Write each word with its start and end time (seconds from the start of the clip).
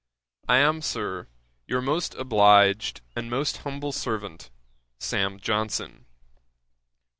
'I 0.49 0.57
am, 0.57 0.81
Sir, 0.81 1.27
'Your 1.67 1.79
most 1.79 2.15
obliged, 2.15 3.01
'And 3.15 3.29
most 3.29 3.57
humble 3.57 3.91
servant, 3.91 4.49
'SAM. 4.99 5.39
JOHNSON.' 5.39 6.07